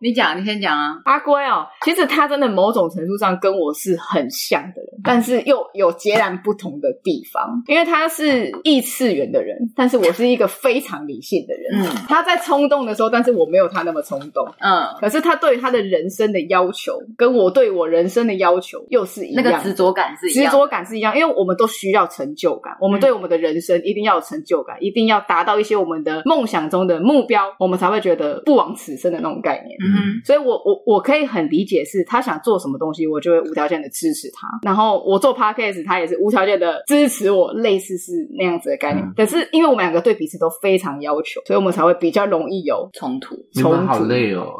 [0.00, 0.96] 你讲，你先讲啊。
[1.04, 7.62] 阿龟哦，其实他真的某种程度上跟我是很像的人，但是又有截然不同的地方。
[7.66, 11.82] 因为他是异次元的人，但是我是一个非常理性的人。
[11.82, 14.46] 嗯，他在冲动的时候，但是我没有他那么冲动。
[14.60, 29.76] 嗯，可是他对于他的人生的要求，跟我对我人生的要求又是一样，那个执着感是一样，执着感是一样，因为我们都需要成就感，我们对我们的人生一定要有成就感，嗯、一定要达到一些我们的梦想中的目标，我们才会觉得不枉此生的那种概念。
[29.80, 34.48] 嗯，所以我我我可以很理解，是他想做什么东西，我就会无条件的支持他。
[34.62, 39.04] 然后我做 podcast，他也是无条件的支持我，类似是那样子的概念。
[39.04, 43.36] 嗯、可是因为我们两个对彼此都非常要求，所以我们才会比较容易有冲突。
[43.54, 44.54] 冲突好累哦。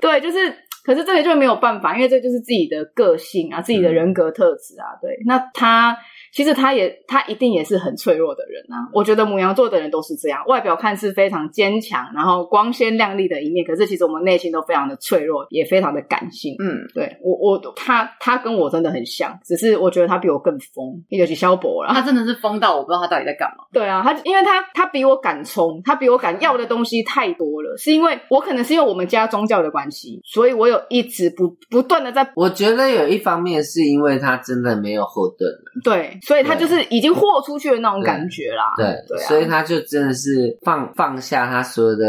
[0.00, 0.52] 对，就是。
[0.84, 4.94] 可是这个就没有办法，因为这就是自己的个性啊，自己的人格特质啊。
[5.00, 5.96] 对，那他。
[6.34, 8.90] 其实他也，他一定也是很脆弱的人啊。
[8.92, 16.56] 我觉得母羊座的人都是这样，外表看似非常坚强，然后光鲜亮丽的一面，可是其实我们内心都非常的脆弱，也非常的感性。
[16.58, 21.94] 嗯，对我，我他他跟我真的很像，只是我觉得他比我更疯，尤其萧伯了。
[21.94, 23.64] 他真的是疯到我不知道他到底在干嘛。
[23.72, 32.28] 对啊，他因为他他比我敢冲，他比我敢要的东西太多了，是因为我可能是因为我们家宗教的关系，所以我有一直不不断的在。
[32.34, 35.80] 我觉得有一方面是因为他真的没有后盾了。
[35.84, 36.18] 对。
[36.26, 42.06] 所以他就是已经豁出去的那种感觉啦，对对，对啊，所以他就真的是放放下他所有的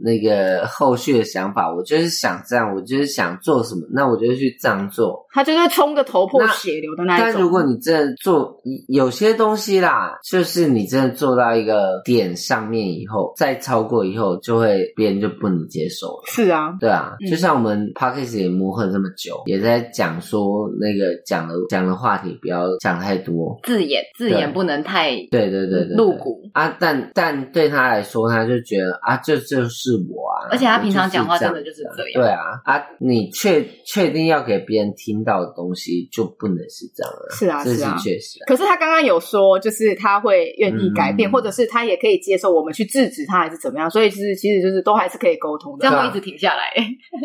[0.00, 5.26] 那个后续的想法，我就是想这样，我就是想做什么，那我就去这样做。
[5.30, 7.30] 他就是冲个头破血流的那一种。
[7.32, 16.22] 但如果你真的做有些东西啦，就是你真的做到一个点上面以后，再超过以后，就会别人就不能接受了。
[16.26, 23.47] 是啊，对啊，嗯、就像我们 Podcast 也磨合这么久，也在讲说那个讲的讲的话题不要讲太多。
[23.62, 38.38] 字眼字眼不能太对对对对露骨啊，但但对他来说，他就觉得啊，这就是我啊，而且他平常讲话真的就是这样，对啊啊，你确确定要给别人听到的东西，就不能是这样了，是啊，这是确实。
[38.46, 43.90] 可是他刚刚有说，就是他会愿意改变，或者是他也可以接受我们去制止他，还是怎么样？
[43.90, 46.72] 所以其实其实就是都还是可以沟通的，这样会一直停下来。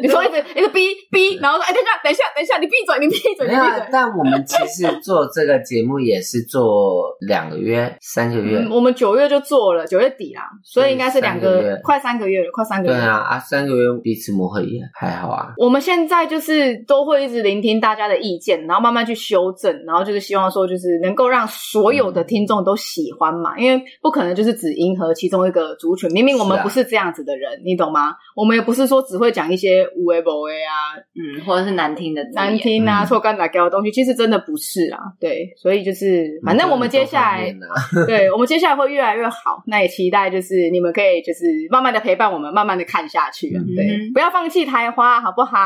[0.02, 3.64] 你说一直一直逼逼，然后说哎，等一下等一下等一下，你闭嘴你闭嘴，没有。
[3.92, 12.94] 但我们其实做这个节目也是做两个月、三个月，嗯、我们九月就做了，九月底啦，所以应该是两个，个月，快三个月了，快三个月。
[12.94, 15.54] 对啊，啊，三个月彼此磨合也还好啊。
[15.58, 26.12] 我们现在就是都会一直聆听大家的意见，然后慢慢去修正，然后就是希望说，就是能够让所有的听众都喜欢嘛，嗯、因为不可能就是只迎合其中一个族群。
[26.12, 28.14] 明明我们不是这样子的人，啊、你懂吗？
[28.36, 35.00] 我们也不是说只会讲一些无为不为啊，嗯，或者是难听的难听啊、错干打掉的东西，其实真的不是啊。
[35.20, 36.03] 对，所以就是。
[36.46, 37.56] 反正我们接下来，
[38.08, 39.64] 对，我们接下来会越来越好。
[39.68, 43.50] 那也期待就是你们可以就是慢慢的陪伴我们，慢慢的看下去。
[43.76, 45.58] 对，不要放弃台花，好不好？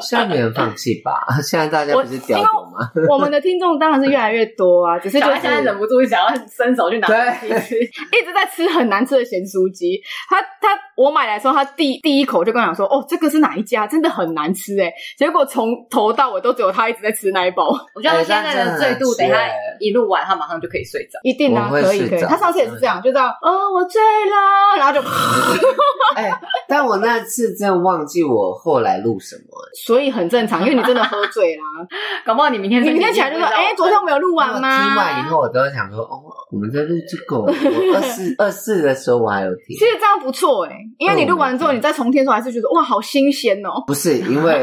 [0.00, 1.20] 现在没人放弃吧？
[1.42, 2.90] 现在大家不是屌狗吗？
[3.10, 7.76] 我们的听众当然是越来越多啊，只是就现在忍不住想要伸手去拿东西吃，
[8.16, 10.00] 一直在吃很难吃的咸酥鸡。
[10.28, 13.86] 他他我买来的时候，他第第一口就跟我讲说：“哦，这个是哪一家？
[13.86, 17.68] 真的很难吃哎。”结果从头到尾都只有他一直在吃那一包。
[17.94, 19.28] 我觉得他现在的醉度等。
[19.28, 19.36] 他
[19.80, 21.18] 一录完，他马上就可以睡着。
[21.22, 22.20] 一定啊，可以可以。
[22.22, 23.28] 他上次也是这样，就这样。
[23.42, 25.00] 哦，我醉了，然后就。
[26.16, 26.30] 哎，
[26.66, 29.42] 但我那次真的忘记我后来录什么，
[29.86, 31.62] 所以很正常，因为你真的喝醉啦。
[32.26, 34.82] 搞不好你明天你明天起来就说，哎，昨天我没有录完吗？
[34.82, 37.38] 听完以后，我都会想说，哦，我们在录这个。
[37.38, 37.46] 我
[37.94, 39.76] 二四二四的时候我还有听。
[39.76, 43.84] 其实这样不错哎，因为你录完之后，你再重听的时候，还是觉得哇，好新鲜哦。
[43.86, 44.60] 不是，因为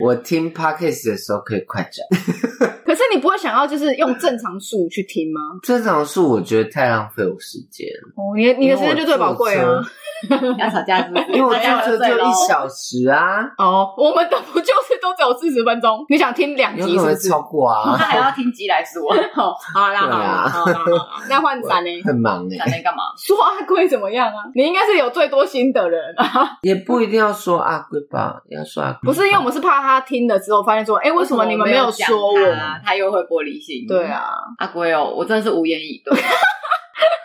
[0.00, 2.73] 我听 podcast 的时候可以快转。
[2.84, 5.40] 可是你不会想要就是用正常数去听吗？
[5.62, 7.86] 正常数我觉得太浪费我时间。
[8.16, 9.82] 哦，你你的时间就最宝贵啊！
[10.58, 11.26] 要吵架是不是？
[11.32, 13.42] 因为我坐车就一小时啊。
[13.58, 16.04] 哦，我们的不就是都只有四十分钟？
[16.08, 17.28] 你想听两集是不是？
[17.28, 17.96] 超过啊！
[17.98, 19.02] 那还要听鸡来说。
[19.34, 21.90] 好，好啦，好啦，好啦，那换闪呢？
[22.04, 23.02] 很忙哎，闪呢干嘛？
[23.18, 24.44] 说阿龟怎么样啊？
[24.54, 26.58] 你应该是有最多心的人啊。
[26.62, 28.98] 也不一定要说阿龟吧，要说阿龟。
[29.02, 32.34] 不是，因为我们是怕他听了之后发现说，哎，为什么你们没有说我？
[32.82, 33.86] 他又会玻璃心。
[33.86, 34.24] 对啊，
[34.58, 36.16] 阿龟哦，我真的是无言以对。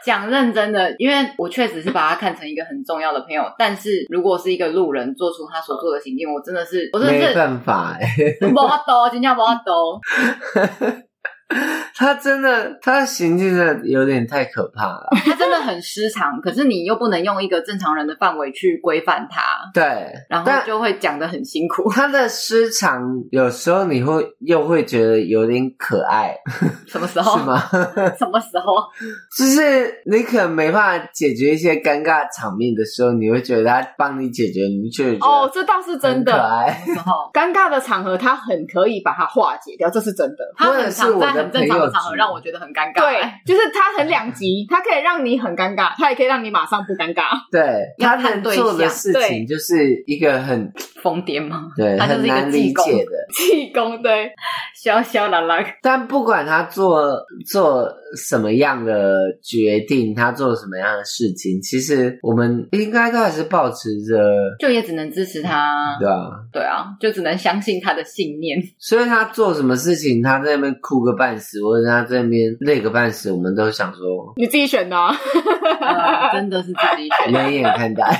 [0.03, 8.07] 讲认真的，因为我确实是把他看成一个很重要的朋友，但是如果是一个路人做出他所做的行径，我真的是，我真的是没办法哎，
[8.49, 9.99] 无法度，真的无法度。
[11.99, 15.09] 他真的，他的行径真的有点太可怕了。
[15.25, 19.41] 他真的很失常，可是你又不能用一个正常人的范围去规范他。
[19.73, 21.91] 对，然后就会讲的很辛苦。
[21.91, 26.33] 他的失常有时候你会又会觉得有点可爱。
[26.87, 27.37] 什么时候？
[27.37, 27.59] 是吗？
[28.17, 28.77] 什么时候？
[29.37, 36.31] 就是你可能没办法解决一些尴尬场面的时候，你会觉得他帮你解决，你就觉得哦，这倒是真的。
[36.31, 36.81] 可爱。
[37.33, 40.37] 尴尬的场合，他很可以把它化解掉，这是真的。
[40.55, 41.29] 他很常在。
[41.33, 43.01] 很正常的场合让我觉得很尴尬。
[43.01, 47.23] 对，就是他很两极，他可以让你很尴尬，他也可以让你马上不尴尬。
[47.51, 50.71] 对，他能做的事情就是一个很
[51.01, 51.67] 疯癫吗？
[51.75, 54.31] 对，他就是一个理解的 气功，对，
[54.75, 55.63] 消消啦啦。
[55.81, 57.17] 但不管他做
[57.49, 64.17] 做什么样的决定，他做什么样的事情，其实我们应该都还是保持着，
[64.59, 65.97] 就也只能支持他。
[65.99, 68.57] 对啊，对啊，就只能相信他的信念。
[68.77, 75.15] 所以他做什么事情，他在那边哭个半死，或者他在那边累个半死，我们都想说，你自己选的啊，
[75.79, 78.03] 呃，真的是自己选的，冷眼看待。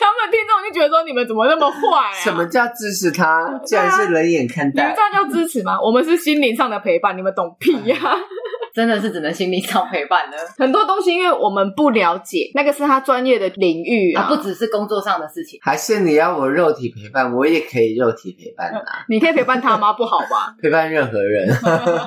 [0.00, 1.76] 他们听众就觉得说，你们怎么那么坏
[2.10, 2.12] 啊？
[2.14, 3.60] 什么叫支持他？
[3.64, 4.82] 竟然是冷眼看待。
[4.82, 5.78] 你们这样叫支持吗？
[5.80, 8.16] 我们是心灵上的陪伴，你们懂屁呀、啊！
[8.74, 10.36] 真的是只能心理上陪伴了。
[10.58, 15.58] 很多东西，因为我们不了解，那个是他专业的领域啊，不只是工作上的事情。
[15.62, 19.04] 还是你要我肉体陪伴，我也可以肉体陪伴啊。
[19.08, 19.92] 你可以陪伴他吗？
[19.92, 20.54] 不好吧？
[20.60, 21.48] 陪伴任何人，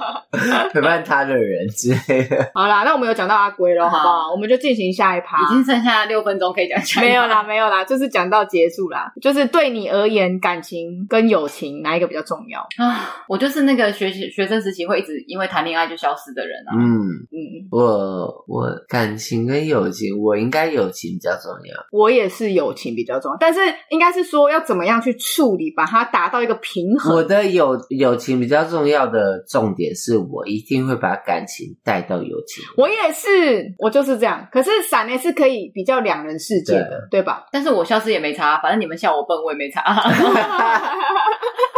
[0.74, 2.50] 陪伴他的人之类的。
[2.54, 4.32] 好啦，那我们有讲到阿龟了，好不好？
[4.32, 5.44] 我们就进行下一趴。
[5.44, 7.10] 已经剩下六分钟可以讲下一趴。
[7.10, 9.12] 没有啦，没有啦，就是讲到结束啦。
[9.22, 13.24] 就是对你而言，感情跟友情哪一个比较重要啊？
[13.28, 16.76] 我就是那个学习学生时期会一直因为谈恋爱就消失的人啊。
[16.78, 17.06] 嗯。
[17.32, 21.76] 嗯，我我感情跟友情，我应该友情比较重要。
[21.92, 27.16] 我也是友情比较重要，但是应该是说要怎么样去处理，把它达到一个平衡。
[27.16, 32.64] 我的友友情比较重要的重点是我一定会把感情带到友情。
[32.78, 34.48] 我也是，我就是这样。
[34.52, 37.48] 可是闪呢是可以比较两人世界的，对，对吧？
[37.52, 39.84] 但是我消失也没差，反正你们笑我笨，我也没差。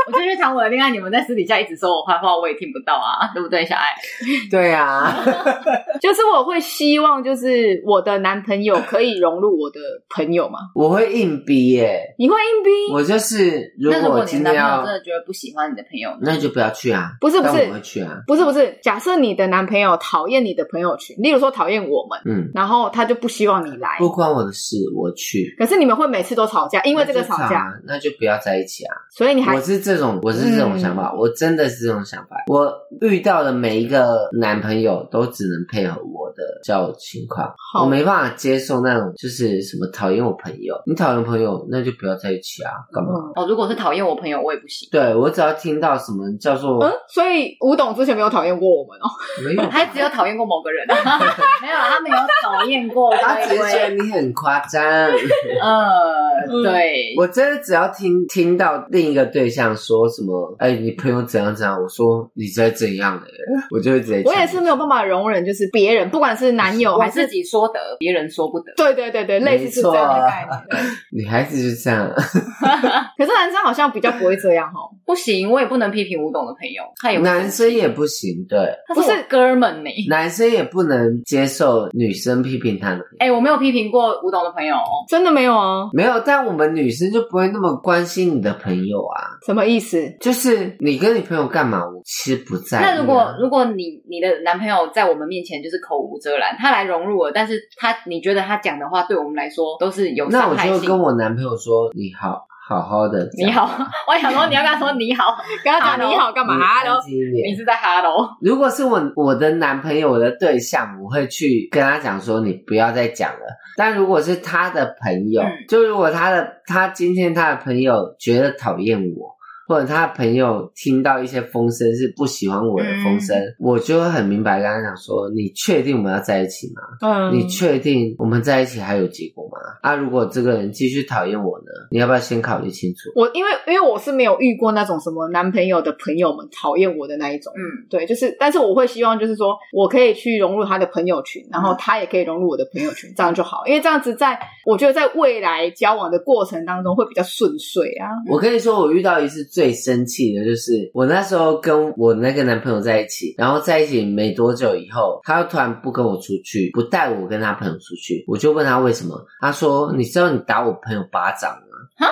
[0.07, 3.93] 我就去谈我的恋爱，你们在私底下一直说我坏话，我也听不到啊，对不对，小爱？
[4.49, 5.13] 对啊，
[6.01, 10.59] 就是我会希望，就是我的男朋友可以融入我的朋友嘛。
[10.73, 12.93] 我会硬逼耶，你会硬逼？
[12.93, 17.11] 我就是，如果我今天要真的觉得不喜欢你的朋友，那就不要去啊。
[17.19, 18.21] 不是不是，我会去啊。
[18.25, 25.53] 不是不是，假设你的男朋友讨厌你的朋友群，例如说讨厌我们，嗯，然后他就不希望你来，不关我的事，我去。
[25.59, 28.95] 可是你们会每次都吵架，因为这个吵架，那就不要在一起啊。
[29.11, 29.96] 所以你还我是这。
[29.97, 32.38] 这种我是这种想法，嗯，我真的是这种想法。
[32.47, 40.75] 我遇到的每一个男朋友都只能配合我的交友情况，我没办法接受那种就是什么讨厌我朋友。
[40.86, 43.10] 你讨厌朋友，那就不要在一起啊，干嘛？
[43.36, 44.88] 哦，如果是讨厌我朋友，我也不行。
[44.91, 49.10] 对，我只要听到什么叫做嗯，所以吴董之前没有讨厌过我们哦，
[49.43, 54.83] 没有， 他只有讨厌过某个人， 没有，他没有讨厌过，他只是觉得你很夸张。
[54.83, 60.56] 呃，对，我真的只要听听到另一个对象说什么。
[60.60, 61.82] 哎，你朋友怎样怎样？
[61.82, 63.28] 我说你在怎样的，
[63.71, 64.21] 我就会直接。
[64.26, 68.73] 我也是没有办法容忍，就是别人不管是男友还是自己说的，别人说不得。
[68.76, 70.86] 对对对对，类似是这样的概念。
[71.12, 72.08] 女孩子就这样，
[73.17, 74.91] 可是男生好像比较不会这样哦。
[75.06, 78.60] 不行，我也不能批评吴董的朋友，他有男生也不行，对，
[78.93, 79.89] 不是哥们呢。
[80.10, 83.17] 男生也不能接受女生批评他的朋友。
[83.19, 84.76] 哎，我没有批评过吴董的朋友，
[85.08, 86.19] 真的没有啊，没有。
[86.26, 89.38] 但我们女生就不会那么关心你的朋友啊？
[89.45, 89.76] 什么意思？
[90.19, 90.75] 就是。
[90.79, 91.79] 你跟你朋友干嘛？
[91.79, 92.83] 我其实不在意。
[92.83, 100.71] 那如果如果你你的男朋友在我们面前就是口无遮拦，他来融入了，但是他你觉得他讲的话对我们来说都是有伤害性。
[100.71, 103.69] 那我就跟我男朋友说：“你好，好好的。”你好，
[104.07, 108.29] 我想说你要跟他说你好， 跟他讲你好干嘛？Hello，你是在 Hello？
[108.41, 119.37] 如果是我我的男朋友我的对象，我会去跟他讲说：“你不要再讲了。”但如果是他的朋友，嗯、就如果他的他今天他的朋友觉得讨厌我。
[119.67, 126.82] 或者他朋友听到一些风声是不喜欢我的风声，嗯、我就会很明白跟他讲说：你确定我们要在一起吗？
[127.01, 129.58] 嗯，你确定我们在一起还有结果吗？
[129.82, 131.65] 啊，如果这个人继续讨厌我呢？
[131.91, 133.12] 你要不要先考虑清楚？
[133.15, 148.08] 我因为因为我是没有遇过那种什么男朋友的朋友们讨厌我的那一种，嗯，对，就是，但是我会希望就是说我可以去融入他的朋友群，然后他也可以融入我的朋友群，这样就好，因为这样子在我觉得在未来交往的过程当中会比较顺遂啊。
[148.29, 162.08] 我跟你说，我遇到一次最生气的就是我那时候跟我那个男朋友在一起，然后在一起没多久以后，他又突然不跟我出去，不带我跟他朋友出去，我就问他为什么，他说：“你知道你打我朋友巴掌吗？”？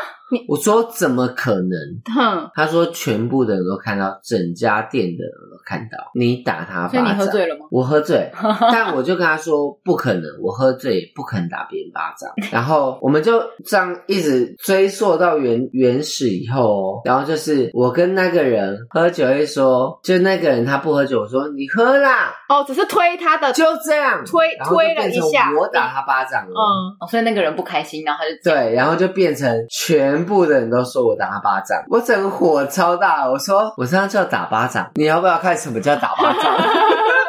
[0.47, 1.77] 我说怎么可能？
[2.13, 6.91] 哼，他说全部的人都看到，整家店的人都看到你打他巴掌。
[6.91, 7.65] 所以你喝醉了吗？
[7.69, 8.31] 我喝醉，
[8.71, 12.29] 但我就跟他说不可能，我喝醉也不可能打别人巴掌。
[12.51, 22.33] 然后我们就这样一直追溯到原原始以后哦，然后就是我跟那个人喝酒，一说就那个人他不喝酒，我说你喝啦。
[22.49, 26.49] 哦，只是推他的，就这样推推了一下，我打他巴掌了。
[26.49, 30.14] 嗯，哦，所以那个人不开心，然后他就对，然后就变成全。
[30.15, 33.29] 全部的人都说我打他巴掌，我整个火超大。
[33.29, 36.55] 我说我这样叫打巴掌，你要不要看什么叫打巴掌？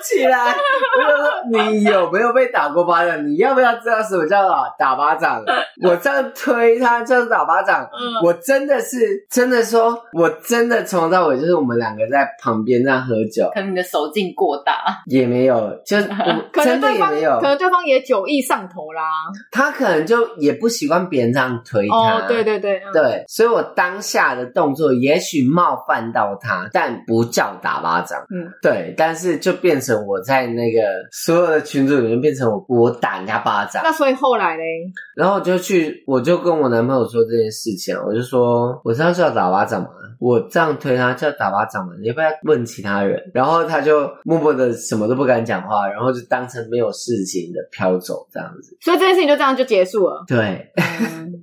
[0.00, 0.54] 起来，
[0.96, 3.26] 我就说你有没有被打过巴掌？
[3.26, 5.44] 你要不要知道什么叫打巴掌？
[5.82, 7.86] 我这样推他就是打巴掌。
[7.92, 13.50] 嗯，我真的是真的说，我真的从头到尾就是我们两个在旁边那样喝酒。
[13.52, 15.98] 可能你的手劲过大，也没有，就
[16.64, 19.02] 真的也没有，可能对方也酒意上头啦。
[19.50, 21.96] 他可能就也不习惯别人这样推他。
[21.96, 28.24] 哦，对对对，对，所以我当下的动作也许冒犯到他，但不叫打巴掌。
[28.30, 29.26] 嗯，对，但是。
[29.26, 30.80] 是就变成我在那个
[31.12, 34.62] 所有的群组里面变成我我打人家巴掌，那所以后来嘞，
[35.14, 39.88] 然后我就去我就跟我男朋友说这件事情，我就说我这样是要打巴掌吗？
[40.18, 41.92] 我这样推他叫打巴掌吗？
[42.00, 43.20] 你要不要问其他人？
[43.34, 48.76] 然后他就默默的什么都不敢讲话，然后就当成没有事情的飘走这样子。
[48.80, 50.24] 所以这件事情就这样就结束了。
[50.26, 50.66] 对，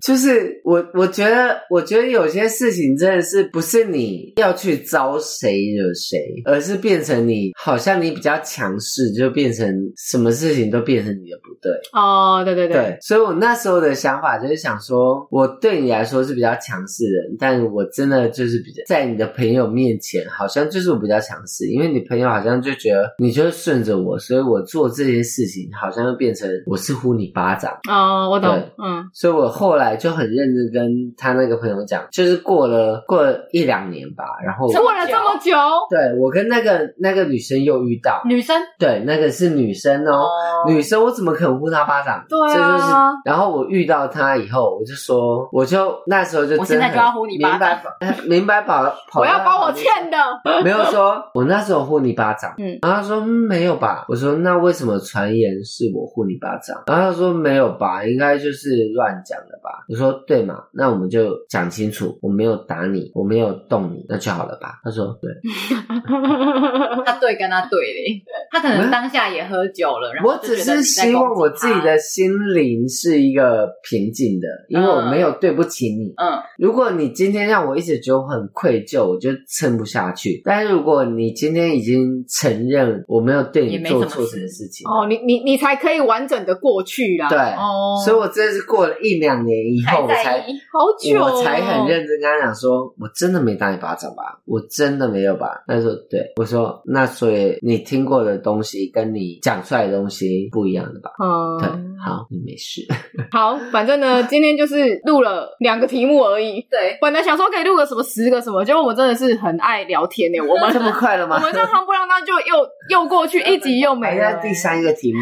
[0.02, 7.54] 就是我我觉得我觉得有些事情真的是不是你要去招谁惹谁，而是变成你。
[7.56, 9.68] 好像你比较强势，就变成
[9.98, 11.72] 什么事情都变成你的对。
[11.94, 27.72] 哦，对对对，对，所以我那时候的想法就是想说，我对你来说是比较强势的人，但我真的就是比较在你的朋友面前，好像就是我比较强势，因为你朋友好像就觉得你就是顺着我，所以我做这些事情好像就变成我是呼你巴掌。
[27.90, 35.58] 哦，我懂，嗯，所以我后来就很认真跟他那个朋友讲，就是过了过了一两年吧，然后过了这么久，
[35.90, 37.54] 对，我跟那个那个女生。
[37.64, 38.22] 又遇到。
[38.26, 40.66] 女生，对，那个是女生哦，哦。
[40.68, 42.24] 女生，我怎么可能呼他巴掌？
[42.28, 42.94] 对啊，这就是。
[43.26, 47.80] 然后我遇到他以后，我就说，我就那时候就真的，我现在就要呼你巴掌，
[48.28, 50.18] 明白跑 跑，我要把我欠的，
[50.64, 56.84] 没有说，我那时候呼你巴掌，嗯，然后他说、嗯、没有吧，我说那为什么传言是我呼你巴掌？
[56.88, 59.86] 然后他说没有吧，应该就是乱讲的吧。
[59.88, 64.80] 我说对嘛，那我们就讲清楚，我没有打你，我没有动你，那就好了吧？
[64.84, 65.32] 他说对，
[67.06, 67.54] 他对跟。
[67.54, 76.14] 他对嘞，他可能当下也喝酒了，然后我只是希望我自己的心灵是一个平静的，因为我没有对不起你。
[76.16, 80.42] 嗯，如果你今天让我一直觉得我很愧疚，我就撑不下去。
[80.46, 87.28] 但是如果你今天已经承认我没有对你做错什么事情，哦，你你你才可以完整的过去啦。
[87.28, 90.40] 对，哦，所以我真的是过了一两年以后，我才
[90.72, 94.40] 好久，我才很认真跟他讲说，我真的没打你巴掌吧？
[94.46, 95.64] 我真的没有吧？
[95.68, 97.58] 他说对，我说那所以。
[97.62, 101.10] 你听过的东西跟你讲出来的东西不一样的吧？
[101.24, 101.68] 嗯，对，
[102.04, 102.82] 好，你没事。
[103.32, 106.62] 好，反正呢，今天就是录了两个题目而已。
[106.70, 110.40] 对，本来想说可以录个什么十个什么，结果我们真的是很爱聊天呢。
[110.46, 111.36] 我们这么快了吗？
[111.38, 114.34] 我们这夯不啷当就又 又过去一集又没了。
[114.42, 115.22] 第三个题目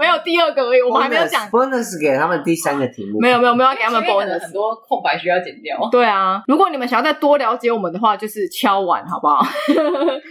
[0.00, 1.48] 没有第二个而已，我们还没有讲。
[1.50, 5.76] bonus 给他们第三个题目，没有没有没有给他们 bonus，很多空白需要剪掉。
[5.90, 9.44] 对啊，如果你们想要再多了解我们的话，就是敲碗好不好？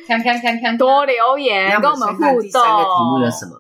[0.07, 2.41] 看看看看多留言跟我们互动。
[2.41, 3.51] 第三个题目是什么？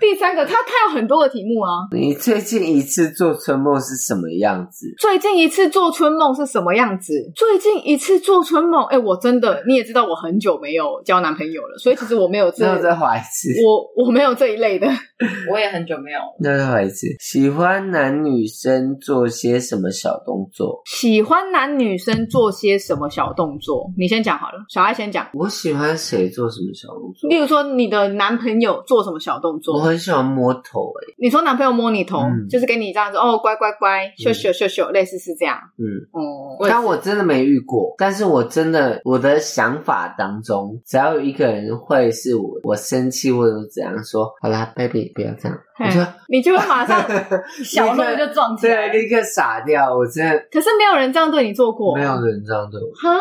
[0.00, 1.88] 第三个，他他有很多个题目啊。
[1.92, 4.86] 你最近一次做春梦是什么样子？
[4.98, 7.12] 最近一次做春梦是什么样子？
[7.34, 12.64] 最近一次做春梦，哎，我真的你也知道，我很久没有交男朋友了，所以其实我没有这。
[12.66, 13.62] 那再怀一次。
[13.64, 14.86] 我我没有这一类的，
[15.50, 16.18] 我也很久没有。
[16.40, 17.06] 那再怀一次。
[17.20, 20.80] 喜欢男女生做些什么小动作？
[20.86, 23.90] 喜欢男女生做些什么小动作？
[23.96, 25.28] 你先讲好了，小爱先讲。
[25.34, 27.28] 我喜欢谁做什么小动作？
[27.30, 29.76] 例如说，你的男朋友做什么小动作？
[29.76, 31.14] 我很喜欢摸头头哎、欸。
[31.18, 35.58] 你说男朋友摸你头，嗯、就是给你这样子哦，乖乖乖，秀秀秀秀，类似是这样。
[35.76, 45.58] 嗯哦，嗯、但我真的没遇过，但是我真的我的想法当中，只要有一个人会是我，我生气或者怎样说，好啦，baby，不要这样。
[45.86, 47.00] 你说，你就会马上
[47.64, 49.94] 小鹿就撞起来，对，立刻傻掉。
[49.94, 52.86] 我真的，可是没有人这样对你做过，没有人这样对我。
[52.94, 53.18] 哈，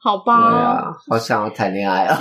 [0.00, 0.50] 好吧。
[0.50, 2.18] 对啊，好想要谈恋爱啊！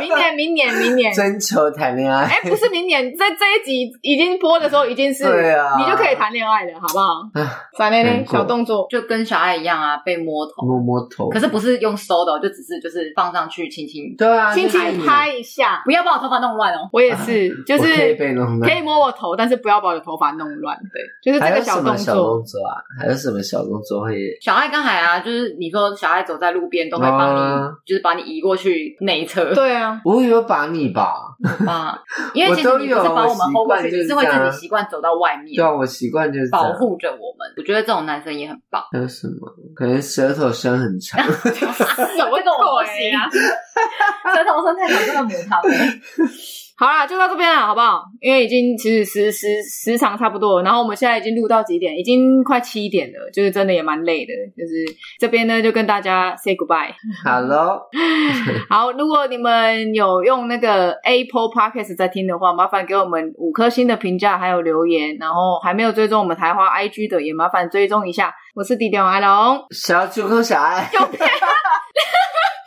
[0.00, 2.24] 明年，明年，明年， 征求谈恋爱。
[2.24, 7.22] 哎，不是明年，在这一集已经播的时候，已经是对啊，你就可以谈恋爱了，好不好？
[7.76, 11.28] 闪雷雷，小动作就跟小爱一样啊，被摸头，摸摸头。
[11.28, 16.88] 可是不是用收的，就只是就是放上去，轻轻，对啊，轻轻拍一下，不要把我头发弄乱哦。
[16.92, 18.14] 我也是，就是
[18.60, 20.76] 可以摸我头，但是不要把我的头发弄乱。
[20.92, 21.96] 对，就是这个小动作。
[21.96, 24.16] 小动作啊，还有什么小动作会？
[24.40, 29.54] 小爱刚才啊，就是你说小爱走在路边都会帮你，就是把你移过去内侧。
[29.54, 31.14] 对啊，我以为把你吧，
[31.66, 31.98] 啊，
[32.34, 35.56] 因为其实你不是把我们 hold 过去，你是会自己习惯走到外面。
[35.56, 37.52] 对啊，我习惯就是保护着我们。
[37.56, 38.82] 我觉得这种男生也很棒。
[38.92, 39.48] 还有什么？
[39.74, 41.20] 可能舌头伸很长。
[41.24, 41.66] 这个
[42.26, 43.28] 我不行啊，
[44.34, 45.60] 舌头伸太长，这个母汤。
[46.82, 48.02] 好啦，就到这边了，好不好？
[48.20, 51.96] 因为已经其实时时时长差不多了，然后我们现在已经录到几点？
[51.96, 54.32] 已经快七点了，就是真的也蛮累的。
[54.56, 54.84] 就是
[55.20, 56.92] 这边呢，就跟大家 say goodbye。
[57.24, 57.82] Hello，
[58.68, 65.16] 好，如果你们有用那个 Apple Podcast 在听的话，麻烦给我们五颗星的评价还有留言。
[65.20, 68.34] 然后还没有追踪我们台花 IG 的，也麻烦追踪一下。
[68.56, 70.90] 我是弟弟王爱龙，小主控小爱。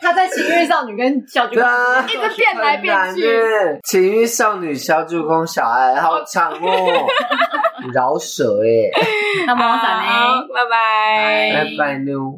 [0.06, 1.64] 他在情欲少女跟小助攻
[2.06, 3.20] 一直变来变去，
[3.82, 7.06] 情欲少女小猪公小爱好长哦，
[7.92, 9.02] 饶舌哎，
[9.48, 12.36] 那么好，拜拜，拜拜妞。